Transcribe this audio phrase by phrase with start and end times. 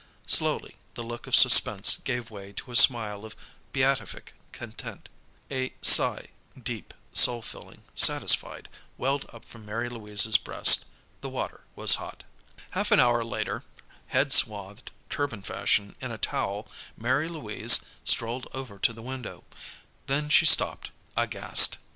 [0.25, 3.35] Slowly the look of suspense gave way to a smile of
[3.71, 5.09] beatific content.
[5.51, 8.67] A sigh deep, soul filling, satisfied
[8.97, 10.85] welled up from Mary Louise's breast.
[11.19, 12.23] The water was hot.
[12.71, 13.63] Half an hour later,
[14.07, 19.43] head swathed turban fashion in a towel, Mary Louise strolled over to the window.
[20.07, 21.77] Then she stopped, aghast.